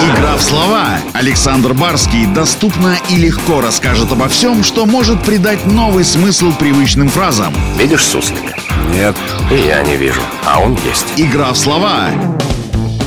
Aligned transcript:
Игра 0.00 0.36
в 0.36 0.42
слова. 0.42 0.98
Александр 1.12 1.74
Барский 1.74 2.26
доступно 2.26 2.96
и 3.10 3.16
легко 3.16 3.60
расскажет 3.60 4.12
обо 4.12 4.28
всем, 4.28 4.62
что 4.62 4.86
может 4.86 5.22
придать 5.22 5.66
новый 5.66 6.04
смысл 6.04 6.52
привычным 6.52 7.08
фразам. 7.08 7.54
Видишь 7.78 8.04
суслика? 8.04 8.54
Нет. 8.92 9.16
И 9.50 9.66
я 9.66 9.82
не 9.82 9.96
вижу, 9.96 10.20
а 10.46 10.60
он 10.60 10.78
есть. 10.86 11.06
Игра 11.16 11.52
в 11.52 11.58
слова. 11.58 12.10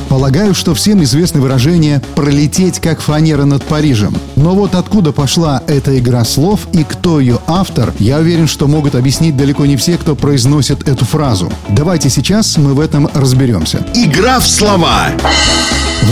Полагаю, 0.09 0.53
что 0.53 0.73
всем 0.73 1.03
известно 1.03 1.41
выражение 1.41 2.01
«пролететь 2.15 2.79
как 2.79 3.01
фанера 3.01 3.43
над 3.43 3.63
Парижем». 3.63 4.15
Но 4.35 4.55
вот 4.55 4.73
откуда 4.73 5.11
пошла 5.11 5.61
эта 5.67 5.99
игра 5.99 6.23
слов 6.23 6.61
и 6.71 6.83
кто 6.85 7.19
ее 7.19 7.39
автор, 7.45 7.93
я 7.99 8.19
уверен, 8.19 8.47
что 8.47 8.67
могут 8.67 8.95
объяснить 8.95 9.35
далеко 9.35 9.65
не 9.65 9.75
все, 9.75 9.97
кто 9.97 10.15
произносит 10.15 10.87
эту 10.87 11.03
фразу. 11.03 11.51
Давайте 11.69 12.09
сейчас 12.09 12.57
мы 12.57 12.73
в 12.73 12.79
этом 12.79 13.09
разберемся. 13.13 13.85
Игра 13.93 14.39
в 14.39 14.47
слова. 14.47 15.07
В 15.19 15.56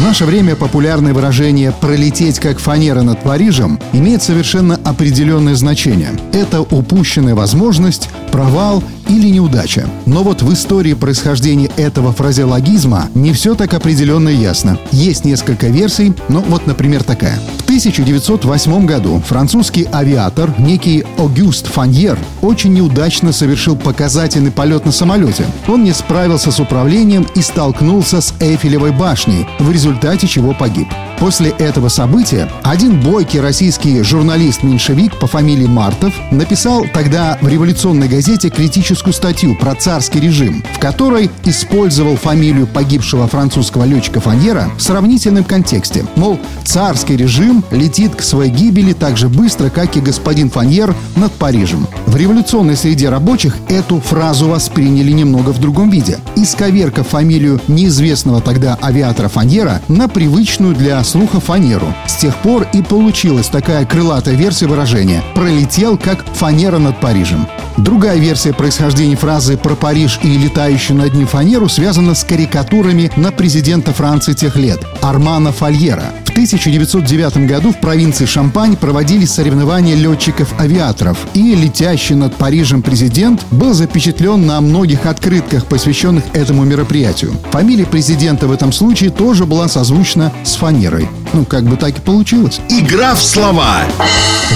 наше 0.02 0.26
время 0.26 0.56
популярное 0.56 1.14
выражение 1.14 1.72
«пролететь 1.72 2.40
как 2.40 2.60
фанера 2.60 3.02
над 3.02 3.22
Парижем» 3.22 3.80
имеет 3.94 4.22
совершенно 4.22 4.80
определенное 4.84 5.56
значение. 5.56 6.12
Это 6.34 6.62
упущенная 6.62 7.36
возможность, 7.36 8.10
провал 8.32 8.84
или 9.08 9.30
неудача. 9.30 9.88
Но 10.06 10.24
вот 10.24 10.42
в 10.42 10.52
истории 10.54 10.94
происхождения 10.94 11.70
этого 11.78 12.12
фразеологизма 12.12 13.10
не 13.14 13.34
все 13.34 13.56
так 13.56 13.74
определенно 13.74 14.30
и 14.30 14.36
ясно. 14.36 14.78
Есть 14.92 15.26
несколько 15.26 15.68
версий, 15.68 16.14
но 16.30 16.42
вот, 16.42 16.68
например, 16.68 17.04
такая. 17.04 17.40
В 17.60 17.64
1908 17.66 18.86
году 18.86 19.22
французский 19.26 19.88
авиатор, 19.92 20.54
некий 20.60 21.06
Огюст 21.18 21.68
Фаньер, 21.68 22.18
очень 22.42 22.74
неудачно 22.74 23.32
совершил 23.32 23.76
показательный 23.76 24.52
полет 24.52 24.86
на 24.86 24.92
самолете. 24.92 25.46
Он 25.68 25.84
не 25.84 25.94
справился 25.94 26.52
с 26.52 26.60
управлением 26.60 27.28
и 27.36 27.42
столкнулся 27.42 28.22
с 28.22 28.34
Эйфелевой 28.40 28.92
башней, 28.92 29.48
в 29.60 29.72
результате 29.72 30.28
чего 30.28 30.54
погиб. 30.54 30.88
После 31.20 31.52
этого 31.52 31.88
события 31.88 32.50
один 32.64 33.00
бойкий 33.00 33.40
российский 33.40 34.02
журналист-меньшевик 34.04 35.18
по 35.18 35.28
фамилии 35.28 35.66
Мартов 35.66 36.14
написал 36.32 36.86
тогда 36.94 37.38
в 37.42 37.48
революционной 37.48 38.10
газете 38.10 38.50
критическую 38.50 38.95
статью 38.96 39.56
про 39.56 39.76
царский 39.76 40.20
режим, 40.20 40.64
в 40.74 40.80
которой 40.80 41.30
использовал 41.44 42.16
фамилию 42.16 42.68
погибшего 42.68 43.28
французского 43.28 43.84
летчика 43.84 44.20
Фаньера 44.20 44.70
в 44.78 44.82
сравнительном 44.82 45.44
контексте. 45.44 46.06
Мол, 46.16 46.40
царский 46.64 47.18
режим 47.18 47.64
летит 47.72 48.16
к 48.16 48.22
своей 48.22 48.52
гибели 48.52 48.94
так 48.94 49.18
же 49.18 49.30
быстро, 49.30 49.70
как 49.70 49.98
и 49.98 50.02
господин 50.02 50.50
Фаньер 50.50 50.96
над 51.16 51.32
Парижем. 51.34 51.88
В 52.06 52.16
революционной 52.16 52.78
среде 52.78 53.10
рабочих 53.10 53.58
эту 53.68 54.00
фразу 54.00 54.48
восприняли 54.48 55.12
немного 55.12 55.50
в 55.50 55.60
другом 55.60 55.90
виде. 55.90 56.20
Исковеркав 56.36 57.08
фамилию 57.08 57.60
неизвестного 57.68 58.42
тогда 58.42 58.78
авиатора 58.82 59.28
Фаньера 59.28 59.82
на 59.88 60.08
привычную 60.08 60.76
для 60.76 61.04
слуха 61.04 61.40
фанеру. 61.40 61.94
С 62.08 62.16
тех 62.16 62.36
пор 62.38 62.68
и 62.74 62.82
получилась 62.82 63.48
такая 63.48 63.86
крылатая 63.86 64.36
версия 64.36 64.68
выражения 64.68 65.24
«пролетел 65.34 65.98
как 65.98 66.26
фанера 66.34 66.78
над 66.78 67.00
Парижем». 67.00 67.48
Другая 67.78 68.18
версия 68.18 68.54
происхождения 68.54 69.18
фразы 69.18 69.58
про 69.58 69.76
Париж 69.76 70.20
и 70.24 70.38
летающую 70.38 70.98
над 70.98 71.14
ним 71.14 71.28
фанеру 71.28 71.68
связана 71.68 72.16
с 72.16 72.24
карикатурами 72.24 73.12
на 73.18 73.32
президента 73.32 73.94
Франции 73.94 74.34
тех 74.34 74.56
лет– 74.56 74.80
Армана 75.02 75.52
Фольера. 75.52 76.14
В 76.36 76.38
1909 76.38 77.48
году 77.48 77.72
в 77.72 77.80
провинции 77.80 78.26
Шампань 78.26 78.76
проводились 78.76 79.32
соревнования 79.32 79.96
летчиков-авиаторов, 79.96 81.18
и 81.34 81.56
летящий 81.56 82.14
над 82.14 82.36
Парижем 82.36 82.82
президент 82.82 83.46
был 83.52 83.74
запечатлен 83.74 84.46
на 84.46 84.60
многих 84.60 85.06
открытках, 85.06 85.66
посвященных 85.66 86.26
этому 86.34 86.66
мероприятию. 86.66 87.32
Фамилия 87.52 87.86
президента 87.86 88.48
в 88.48 88.52
этом 88.52 88.74
случае 88.74 89.12
тоже 89.12 89.46
была 89.46 89.70
созвучна 89.70 90.34
с 90.44 90.56
фанерой. 90.56 91.08
Ну, 91.32 91.46
как 91.46 91.64
бы 91.64 91.78
так 91.78 91.98
и 91.98 92.02
получилось. 92.02 92.60
Игра 92.68 93.16
в 93.16 93.24
слова. 93.24 93.86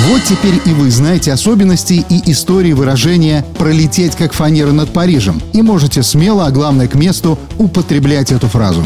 Вот 0.10 0.22
теперь 0.26 0.60
и 0.66 0.74
вы 0.74 0.92
знаете 0.92 1.32
особенности 1.32 2.06
и 2.10 2.30
истории 2.30 2.74
выражения 2.74 3.46
«пролететь 3.58 4.18
как 4.18 4.34
фанера 4.34 4.74
над 4.74 4.92
Парижем» 4.92 5.42
и 5.54 5.62
можете 5.62 6.04
смело, 6.04 6.46
а 6.46 6.52
главное 6.52 6.90
к 6.90 6.96
месту, 6.96 7.40
употреблять 7.58 8.34
эту 8.34 8.48
фразу. 8.48 8.86